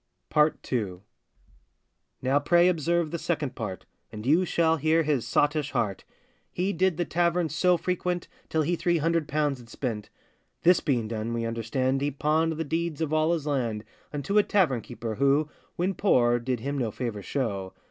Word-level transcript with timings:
PART 0.31 0.57
II. 0.73 1.01
Now, 2.23 2.39
pray 2.39 2.67
observe 2.69 3.11
the 3.11 3.19
second 3.19 3.53
part, 3.53 3.85
And 4.11 4.25
you 4.25 4.45
shall 4.45 4.77
hear 4.77 5.03
his 5.03 5.27
sottish 5.27 5.73
heart; 5.73 6.05
He 6.51 6.73
did 6.73 6.97
the 6.97 7.05
tavern 7.05 7.49
so 7.49 7.77
frequent, 7.77 8.27
Till 8.49 8.63
he 8.63 8.75
three 8.75 8.97
hundred 8.97 9.27
pounds 9.27 9.59
had 9.59 9.69
spent. 9.69 10.09
This 10.63 10.79
being 10.79 11.07
done, 11.07 11.33
we 11.33 11.45
understand 11.45 12.01
He 12.01 12.09
pawned 12.09 12.53
the 12.53 12.63
deeds 12.63 12.99
of 12.99 13.13
all 13.13 13.31
his 13.31 13.45
land 13.45 13.83
Unto 14.11 14.39
a 14.39 14.41
tavern 14.43 14.81
keeper, 14.81 15.13
who, 15.17 15.49
When 15.75 15.93
poor, 15.93 16.39
did 16.39 16.61
him 16.61 16.79
no 16.79 16.89
favour 16.89 17.21
show. 17.21 17.75